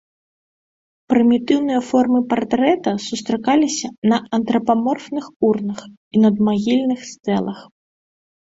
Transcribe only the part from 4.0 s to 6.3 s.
на антрапаморфных урнах і